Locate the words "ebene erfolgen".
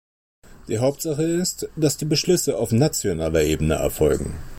3.43-4.33